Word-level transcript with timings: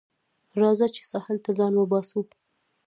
راځه 0.61 0.87
چې 0.95 1.01
ساحل 1.11 1.37
ته 1.45 1.51
ځان 1.59 1.73
وباسو 1.77 2.19